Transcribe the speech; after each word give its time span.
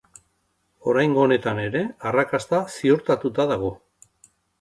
Oraingo 0.93 1.19
honetan 1.25 1.61
ere, 1.63 1.81
arrakasta 2.11 2.61
ziurtatuta 2.79 3.47
dago. 3.53 3.71